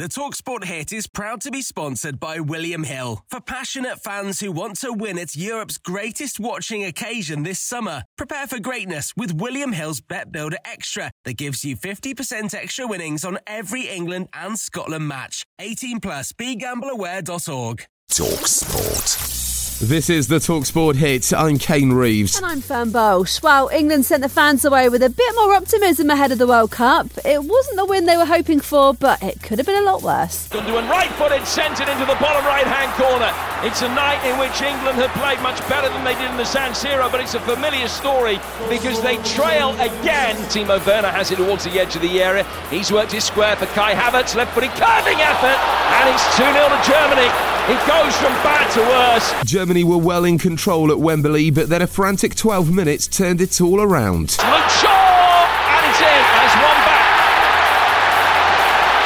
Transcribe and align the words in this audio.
The 0.00 0.08
Talksport 0.08 0.64
hit 0.64 0.94
is 0.94 1.06
proud 1.06 1.42
to 1.42 1.50
be 1.50 1.60
sponsored 1.60 2.18
by 2.18 2.40
William 2.40 2.84
Hill. 2.84 3.22
For 3.28 3.38
passionate 3.38 4.02
fans 4.02 4.40
who 4.40 4.50
want 4.50 4.78
to 4.80 4.94
win 4.94 5.18
at 5.18 5.36
Europe's 5.36 5.76
greatest 5.76 6.40
watching 6.40 6.82
occasion 6.84 7.42
this 7.42 7.60
summer, 7.60 8.04
prepare 8.16 8.46
for 8.46 8.58
greatness 8.58 9.12
with 9.14 9.34
William 9.34 9.72
Hill's 9.72 10.00
Bet 10.00 10.32
Builder 10.32 10.56
Extra 10.64 11.10
that 11.26 11.36
gives 11.36 11.66
you 11.66 11.76
50% 11.76 12.54
extra 12.54 12.86
winnings 12.86 13.26
on 13.26 13.40
every 13.46 13.88
England 13.88 14.28
and 14.32 14.58
Scotland 14.58 15.06
match. 15.06 15.44
18 15.58 16.00
plus 16.00 16.32
begambleaware.org. 16.32 17.84
Talksport. 18.10 19.49
This 19.80 20.10
is 20.10 20.28
the 20.28 20.36
Talksport 20.36 20.96
hit. 20.96 21.32
I'm 21.32 21.56
Kane 21.56 21.94
Reeves. 21.94 22.36
And 22.36 22.44
I'm 22.44 22.60
Fern 22.60 22.90
Bosch. 22.90 23.42
Well, 23.42 23.70
England 23.72 24.04
sent 24.04 24.22
the 24.22 24.28
fans 24.28 24.62
away 24.62 24.90
with 24.90 25.02
a 25.02 25.08
bit 25.08 25.34
more 25.36 25.54
optimism 25.54 26.10
ahead 26.10 26.32
of 26.32 26.36
the 26.36 26.46
World 26.46 26.70
Cup. 26.70 27.06
It 27.24 27.42
wasn't 27.42 27.78
the 27.78 27.86
win 27.86 28.04
they 28.04 28.18
were 28.18 28.26
hoping 28.26 28.60
for, 28.60 28.92
but 28.92 29.22
it 29.22 29.42
could 29.42 29.56
have 29.56 29.66
been 29.66 29.82
a 29.82 29.86
lot 29.86 30.02
worse. 30.02 30.48
Gundogan 30.48 30.86
right 30.90 31.08
footed, 31.12 31.46
sent 31.46 31.80
it 31.80 31.88
into 31.88 32.04
the 32.04 32.14
bottom 32.20 32.44
right 32.44 32.66
hand 32.66 32.92
corner. 33.00 33.32
It's 33.66 33.80
a 33.80 33.88
night 33.88 34.20
in 34.28 34.38
which 34.38 34.60
England 34.60 35.00
had 35.00 35.08
played 35.16 35.40
much 35.40 35.66
better 35.66 35.88
than 35.88 36.04
they 36.04 36.14
did 36.14 36.30
in 36.30 36.36
the 36.36 36.44
San 36.44 36.72
Siro, 36.72 37.10
but 37.10 37.22
it's 37.22 37.32
a 37.32 37.40
familiar 37.40 37.88
story 37.88 38.38
because 38.68 39.00
they 39.00 39.16
trail 39.32 39.72
again. 39.80 40.36
Timo 40.52 40.76
Werner 40.84 41.08
has 41.08 41.30
it 41.30 41.36
towards 41.36 41.64
the 41.64 41.80
edge 41.80 41.96
of 41.96 42.02
the 42.02 42.22
area. 42.22 42.44
He's 42.68 42.92
worked 42.92 43.12
his 43.12 43.24
square 43.24 43.56
for 43.56 43.64
Kai 43.72 43.94
Havertz, 43.94 44.36
left 44.36 44.52
footed 44.52 44.76
curving 44.76 45.20
effort, 45.24 45.56
and 45.56 46.04
it's 46.12 46.36
2 46.36 46.44
0 46.44 46.68
to 46.68 46.80
Germany. 46.84 47.28
It 47.68 47.78
goes 47.86 48.16
from 48.16 48.32
bad 48.42 48.66
to 48.74 48.80
worse. 48.80 49.44
Germany 49.44 49.69
were 49.70 50.02
well 50.02 50.26
in 50.26 50.34
control 50.36 50.90
at 50.90 50.98
Wembley, 50.98 51.48
but 51.50 51.68
then 51.70 51.80
a 51.80 51.86
frantic 51.86 52.34
12 52.34 52.74
minutes 52.74 53.06
turned 53.06 53.40
it 53.40 53.60
all 53.60 53.80
around. 53.80 54.34
Luke 54.42 54.70
Shaw, 54.82 54.90
and 54.90 55.82
it's 55.86 56.02
in, 56.02 56.22
it's 56.42 56.56
one 56.58 56.80
back. 56.82 57.06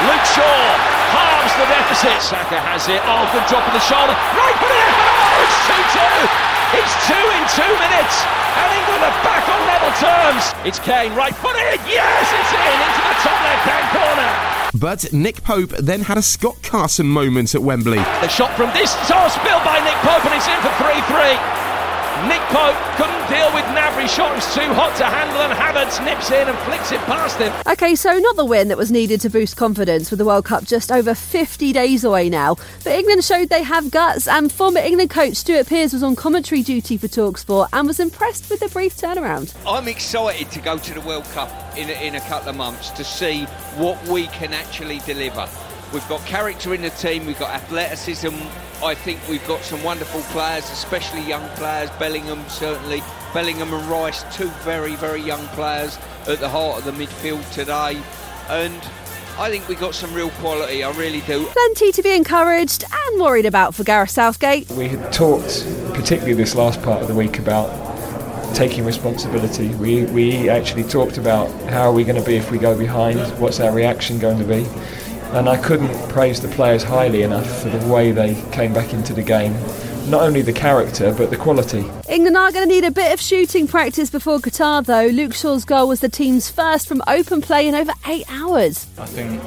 Luke 0.09 0.25
Shaw 0.33 0.65
halves 1.13 1.53
the 1.61 1.69
deficit. 1.69 2.17
Saka 2.25 2.57
has 2.65 2.89
it. 2.89 3.05
Oh, 3.05 3.29
good 3.37 3.45
drop 3.45 3.69
of 3.69 3.77
the 3.77 3.85
shoulder. 3.85 4.17
Right 4.17 4.57
for 4.57 4.73
it. 4.73 4.81
in! 4.81 4.93
Oh, 4.97 5.45
it's 5.45 5.61
2 5.69 6.01
2. 6.01 6.81
It's 6.81 6.97
two 7.05 7.27
in 7.37 7.45
two 7.53 7.73
minutes, 7.77 8.17
and 8.57 8.69
England 8.73 9.05
are 9.05 9.19
back 9.21 9.45
on 9.53 9.61
level 9.69 9.93
terms. 10.01 10.49
It's 10.65 10.81
Kane, 10.81 11.13
right 11.13 11.37
footed. 11.37 11.79
Yes, 11.85 12.25
it's 12.33 12.53
in 12.57 12.79
into 12.89 13.03
the 13.05 13.17
top 13.21 13.39
left 13.45 13.69
hand 13.69 13.87
corner. 13.93 14.54
But 14.75 15.13
Nick 15.13 15.45
Pope 15.45 15.71
then 15.71 16.01
had 16.01 16.19
a 16.19 16.23
Scott 16.23 16.61
Carson 16.63 17.07
moment 17.07 17.55
at 17.55 17.63
Wembley. 17.63 17.99
The 17.99 18.29
shot 18.29 18.51
from 18.57 18.73
distance, 18.73 19.09
oh, 19.15 19.29
spilled 19.29 19.63
by 19.63 19.79
Nick 19.85 19.95
Pope, 20.03 20.25
and 20.27 20.35
it's 20.35 20.49
in 20.49 20.61
for 20.63 20.75
3 20.83 21.01
3. 21.59 21.64
Nick 22.23 22.41
Pope 22.55 22.77
couldn't 22.97 23.29
deal 23.29 23.53
with 23.53 23.65
Gnabry. 23.75 24.09
Shot 24.09 24.33
was 24.37 24.55
too 24.55 24.73
hot 24.73 24.97
to 24.99 25.05
handle, 25.05 25.43
and 25.43 25.53
Havertz 25.53 26.03
nips 26.05 26.31
in 26.31 26.49
and 26.49 26.57
flicks 26.61 26.93
it 26.93 27.01
past 27.01 27.39
him. 27.39 27.53
Okay, 27.67 27.97
so 27.97 28.17
not 28.19 28.37
the 28.37 28.45
win 28.45 28.69
that 28.69 28.79
was 28.79 28.93
needed 28.93 29.21
to 29.23 29.29
boost 29.29 29.57
confidence 29.57 30.11
with 30.11 30.19
the 30.19 30.25
World 30.25 30.45
Cup 30.45 30.65
just 30.65 30.93
over 30.93 31.13
50 31.15 31.73
days 31.73 32.05
away 32.05 32.31
now. 32.31 32.55
But 32.85 32.93
England 32.93 33.25
showed 33.25 33.49
they 33.49 33.65
have 33.65 33.91
guts, 33.91 34.29
and 34.29 34.53
former 34.53 34.79
England 34.79 35.11
coach 35.11 35.35
Stuart 35.35 35.67
Pearce 35.67 35.93
was 35.93 36.05
on 36.05 36.15
commentary 36.15 36.63
duty 36.63 36.97
for 36.97 37.09
Talksport 37.09 37.69
and 37.73 37.89
was 37.89 37.99
impressed 37.99 38.49
with 38.49 38.61
the 38.61 38.69
brief 38.69 38.97
turnaround. 38.97 39.53
I'm 39.67 39.89
excited 39.89 40.53
to 40.53 40.61
go 40.61 40.79
to 40.79 40.95
the 40.95 41.01
World 41.01 41.25
Cup 41.33 41.51
in 41.77 41.91
a, 41.91 41.95
in 41.95 42.15
a 42.15 42.21
couple 42.21 42.51
of 42.51 42.57
months 42.57 42.91
to 42.91 43.03
see 43.03 43.45
what 43.77 44.01
we 44.07 44.29
can 44.29 44.55
actually 44.55 45.01
deliver. 45.01 45.49
We've 45.93 46.09
got 46.09 46.25
character 46.27 46.75
in 46.75 46.83
the 46.83 46.91
team, 46.91 47.27
we've 47.27 47.39
got 47.39 47.51
athleticism. 47.51 48.35
I 48.83 48.95
think 48.95 49.21
we've 49.29 49.47
got 49.47 49.63
some 49.63 49.83
wonderful 49.83 50.21
players, 50.33 50.65
especially 50.71 51.23
young 51.23 51.49
players. 51.57 51.91
Bellingham, 51.99 52.45
certainly. 52.49 53.03
Bellingham 53.33 53.73
and 53.73 53.87
Rice, 53.87 54.25
two 54.37 54.49
very, 54.63 54.95
very 54.97 55.21
young 55.21 55.47
players 55.49 55.99
at 56.27 56.39
the 56.41 56.49
heart 56.49 56.79
of 56.79 56.85
the 56.85 56.93
midfield 56.93 57.51
today. 57.53 58.01
And 58.49 58.81
I 59.39 59.51
think 59.51 59.69
we 59.69 59.75
got 59.75 59.95
some 59.95 60.13
real 60.13 60.31
quality, 60.31 60.85
I 60.85 60.91
really 60.93 61.21
do. 61.23 61.47
Plenty 61.47 61.93
to 61.93 62.03
be 62.03 62.15
encouraged 62.15 62.85
and 62.85 63.21
worried 63.21 63.47
about 63.47 63.75
for 63.75 63.85
Gareth 63.85 64.11
Southgate. 64.11 64.71
We 64.71 64.89
had 64.89 65.13
talked, 65.13 65.67
particularly 65.95 66.35
this 66.35 66.55
last 66.55 66.83
part 66.83 67.03
of 67.03 67.09
the 67.09 67.15
week, 67.15 67.39
about 67.39 67.95
taking 68.55 68.85
responsibility. 68.85 69.69
We, 69.75 70.05
we 70.05 70.49
actually 70.49 70.85
talked 70.85 71.19
about 71.19 71.51
how 71.71 71.83
are 71.83 71.93
we 71.93 72.05
going 72.05 72.21
to 72.21 72.27
be 72.27 72.37
if 72.37 72.51
we 72.51 72.59
go 72.59 72.79
behind, 72.79 73.19
what's 73.41 73.59
our 73.59 73.73
reaction 73.73 74.19
going 74.19 74.39
to 74.39 74.45
be 74.45 74.67
and 75.35 75.49
I 75.49 75.57
couldn't 75.57 75.93
praise 76.09 76.41
the 76.41 76.49
players 76.49 76.85
highly 76.85 77.23
enough 77.23 77.63
for 77.63 77.69
the 77.69 77.93
way 77.93 78.13
they 78.13 78.35
came 78.53 78.73
back 78.73 78.93
into 78.93 79.13
the 79.13 79.23
game. 79.23 79.53
Not 80.09 80.23
only 80.23 80.43
the 80.43 80.53
character, 80.53 81.13
but 81.13 81.31
the 81.31 81.37
quality. 81.37 81.85
England 82.09 82.37
are 82.37 82.53
going 82.53 82.69
to 82.69 82.73
need 82.73 82.85
a 82.85 82.91
bit 82.91 83.13
of 83.13 83.21
shooting 83.21 83.67
practice 83.67 84.11
before 84.11 84.39
Qatar, 84.39 84.85
though. 84.85 85.07
Luke 85.07 85.35
Shaw's 85.35 85.65
goal 85.65 85.89
was 85.89 86.01
the 86.01 86.09
team's 86.09 86.51
first 86.51 86.87
from 86.87 87.03
open 87.07 87.41
play 87.41 87.67
in 87.67 87.75
over 87.75 87.93
eight 88.07 88.27
hours. 88.31 88.87
I 88.99 89.07
think 89.07 89.41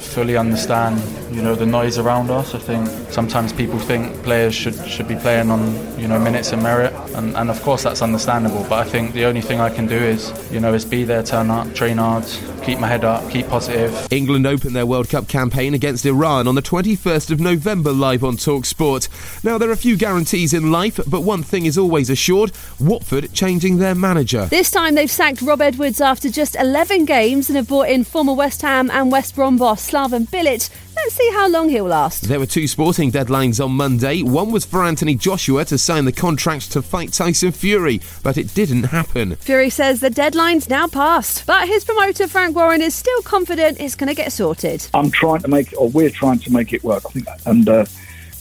fully 0.00 0.36
understand, 0.36 1.00
you 1.34 1.42
know, 1.42 1.54
the 1.54 1.66
noise 1.66 1.98
around 1.98 2.30
us. 2.30 2.54
I 2.54 2.58
think 2.58 2.88
sometimes 3.12 3.52
people 3.52 3.78
think 3.78 4.22
players 4.22 4.54
should 4.54 4.74
should 4.88 5.06
be 5.06 5.16
playing 5.16 5.50
on, 5.50 5.60
you 6.00 6.08
know, 6.08 6.18
minutes 6.18 6.52
and 6.52 6.62
merit, 6.62 6.92
and, 7.18 7.36
and 7.36 7.50
of 7.50 7.60
course 7.62 7.82
that's 7.82 8.00
understandable. 8.00 8.64
But 8.68 8.86
I 8.86 8.90
think 8.90 9.12
the 9.12 9.24
only 9.24 9.40
thing 9.40 9.60
I 9.60 9.68
can 9.68 9.86
do 9.86 9.96
is, 9.96 10.32
you 10.52 10.60
know, 10.60 10.72
is 10.72 10.84
be 10.84 11.04
there, 11.04 11.22
turn 11.22 11.50
up, 11.50 11.74
train 11.74 11.98
hard, 11.98 12.24
keep 12.62 12.78
my 12.78 12.86
head 12.86 13.04
up, 13.04 13.28
keep 13.30 13.48
positive. 13.48 14.10
England 14.12 14.46
opened 14.46 14.74
their 14.74 14.86
World 14.86 15.08
Cup 15.08 15.28
campaign 15.28 15.74
against 15.74 16.06
Iran 16.06 16.46
on 16.46 16.54
the 16.54 16.62
21st 16.62 17.30
of 17.30 17.40
November 17.40 17.92
live 17.92 18.24
on 18.24 18.36
Talksport. 18.36 19.08
Now 19.44 19.58
there 19.58 19.68
are 19.68 19.72
a 19.72 19.76
few 19.76 19.96
guarantees 19.96 20.54
in 20.54 20.70
life, 20.70 21.00
but 21.06 21.22
one 21.22 21.42
thing 21.42 21.66
is 21.66 21.76
always 21.76 22.08
assured: 22.08 22.52
Watford 22.78 23.32
changing 23.32 23.78
their 23.78 23.94
manager. 23.94 24.46
This 24.46 24.70
time 24.70 24.94
they've 24.94 25.10
sacked 25.10 25.42
Rob 25.42 25.60
Edwards 25.60 26.00
after 26.00 26.30
just 26.30 26.56
11 26.56 27.04
games 27.04 27.50
and 27.50 27.56
have 27.56 27.68
brought 27.68 27.88
in 27.88 28.04
former 28.04 28.32
West 28.32 28.62
Ham 28.62 28.90
and 28.90 29.10
West 29.10 29.34
Brom 29.34 29.56
boss 29.56 29.90
Slaven 29.90 30.28
Bilic. 30.28 30.70
Let's 31.04 31.14
see 31.14 31.30
how 31.32 31.48
long 31.48 31.68
he'll 31.68 31.84
last. 31.84 32.24
There 32.28 32.40
were 32.40 32.46
two 32.46 32.66
sporting 32.66 33.10
deadlines 33.10 33.64
on 33.64 33.70
Monday. 33.72 34.22
One 34.22 34.50
was 34.50 34.64
for 34.64 34.84
Anthony 34.84 35.14
Joshua 35.14 35.64
to 35.66 35.78
sign 35.78 36.04
the 36.04 36.12
contract 36.12 36.72
to 36.72 36.82
fight 36.82 37.12
Tyson 37.12 37.52
Fury, 37.52 38.00
but 38.22 38.36
it 38.36 38.52
didn't 38.52 38.82
happen. 38.82 39.36
Fury 39.36 39.70
says 39.70 40.00
the 40.00 40.10
deadline's 40.10 40.68
now 40.68 40.86
passed, 40.86 41.46
but 41.46 41.66
his 41.68 41.84
promoter 41.84 42.26
Frank 42.28 42.56
Warren 42.56 42.82
is 42.82 42.94
still 42.94 43.22
confident 43.22 43.80
it's 43.80 43.94
going 43.94 44.08
to 44.08 44.14
get 44.14 44.32
sorted. 44.32 44.86
I'm 44.92 45.10
trying 45.10 45.40
to 45.40 45.48
make, 45.48 45.72
or 45.78 45.88
we're 45.88 46.10
trying 46.10 46.40
to 46.40 46.52
make 46.52 46.72
it 46.72 46.82
work. 46.84 47.04
I 47.06 47.10
think, 47.10 47.26
and 47.46 47.68
uh, 47.68 47.86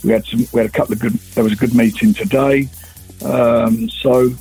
we 0.03 0.11
had 0.11 0.25
some, 0.25 0.39
we 0.51 0.59
had 0.59 0.69
a 0.69 0.73
couple 0.73 0.93
of 0.93 0.99
good. 0.99 1.13
There 1.13 1.43
was 1.43 1.53
a 1.53 1.57
good 1.57 1.75
meeting 1.75 2.13
today, 2.13 2.67
um, 3.23 3.87
so 3.89 4.33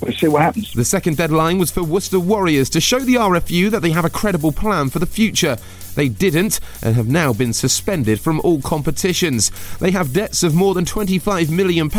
we'll 0.00 0.12
see 0.12 0.28
what 0.28 0.42
happens. 0.42 0.72
The 0.72 0.84
second 0.84 1.16
deadline 1.16 1.58
was 1.58 1.70
for 1.70 1.82
Worcester 1.82 2.20
Warriors 2.20 2.70
to 2.70 2.80
show 2.80 3.00
the 3.00 3.14
RFU 3.14 3.70
that 3.70 3.82
they 3.82 3.90
have 3.90 4.04
a 4.04 4.10
credible 4.10 4.52
plan 4.52 4.90
for 4.90 4.98
the 4.98 5.06
future. 5.06 5.56
They 5.94 6.08
didn't 6.08 6.60
and 6.80 6.94
have 6.94 7.08
now 7.08 7.32
been 7.32 7.52
suspended 7.52 8.20
from 8.20 8.40
all 8.44 8.60
competitions. 8.60 9.50
They 9.78 9.90
have 9.90 10.12
debts 10.12 10.44
of 10.44 10.54
more 10.54 10.72
than 10.72 10.84
£25 10.84 11.50
million, 11.50 11.90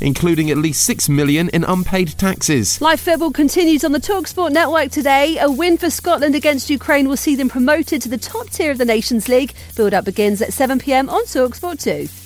including 0.00 0.50
at 0.50 0.56
least 0.58 0.90
£6 0.90 1.08
million 1.08 1.48
in 1.50 1.62
unpaid 1.62 2.08
taxes. 2.18 2.80
Live 2.80 2.98
football 2.98 3.30
continues 3.30 3.84
on 3.84 3.92
the 3.92 4.00
Talksport 4.00 4.50
network 4.50 4.90
today. 4.90 5.38
A 5.38 5.48
win 5.48 5.78
for 5.78 5.90
Scotland 5.90 6.34
against 6.34 6.70
Ukraine 6.70 7.08
will 7.08 7.16
see 7.16 7.36
them 7.36 7.48
promoted 7.48 8.02
to 8.02 8.08
the 8.08 8.18
top 8.18 8.50
tier 8.50 8.72
of 8.72 8.78
the 8.78 8.84
Nations 8.84 9.28
League. 9.28 9.54
Build 9.76 9.94
up 9.94 10.04
begins 10.04 10.42
at 10.42 10.50
7pm 10.50 11.08
on 11.08 11.22
Talksport 11.26 11.80
2. 11.80 12.25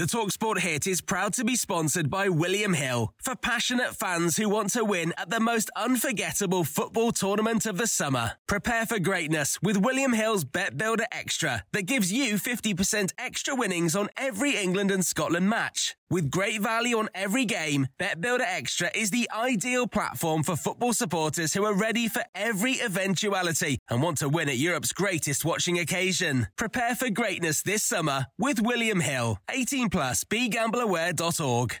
The 0.00 0.06
Talksport 0.06 0.60
hit 0.60 0.86
is 0.86 1.02
proud 1.02 1.34
to 1.34 1.44
be 1.44 1.54
sponsored 1.54 2.08
by 2.08 2.30
William 2.30 2.72
Hill 2.72 3.12
for 3.22 3.36
passionate 3.36 3.94
fans 3.94 4.38
who 4.38 4.48
want 4.48 4.70
to 4.70 4.82
win 4.82 5.12
at 5.18 5.28
the 5.28 5.40
most 5.40 5.70
unforgettable 5.76 6.64
football 6.64 7.12
tournament 7.12 7.66
of 7.66 7.76
the 7.76 7.86
summer. 7.86 8.32
Prepare 8.46 8.86
for 8.86 8.98
greatness 8.98 9.58
with 9.62 9.76
William 9.76 10.14
Hill's 10.14 10.44
Bet 10.44 10.78
Builder 10.78 11.04
Extra 11.12 11.64
that 11.72 11.82
gives 11.82 12.10
you 12.10 12.36
50% 12.36 13.12
extra 13.18 13.54
winnings 13.54 13.94
on 13.94 14.08
every 14.16 14.56
England 14.56 14.90
and 14.90 15.04
Scotland 15.04 15.50
match. 15.50 15.96
With 16.12 16.28
great 16.28 16.60
value 16.60 16.98
on 16.98 17.08
every 17.14 17.44
game, 17.44 17.86
Bet 17.96 18.20
Builder 18.20 18.44
Extra 18.44 18.90
is 18.96 19.10
the 19.10 19.30
ideal 19.32 19.86
platform 19.86 20.42
for 20.42 20.56
football 20.56 20.92
supporters 20.92 21.54
who 21.54 21.64
are 21.64 21.72
ready 21.72 22.08
for 22.08 22.24
every 22.34 22.80
eventuality 22.82 23.78
and 23.88 24.02
want 24.02 24.18
to 24.18 24.28
win 24.28 24.48
at 24.48 24.56
Europe's 24.58 24.92
greatest 24.92 25.44
watching 25.44 25.78
occasion. 25.78 26.48
Prepare 26.56 26.96
for 26.96 27.10
greatness 27.10 27.62
this 27.62 27.84
summer 27.84 28.26
with 28.38 28.60
William 28.60 28.98
Hill. 28.98 29.38
18 29.50 29.88
plus 29.88 30.24
begambleaware.org. 30.24 31.80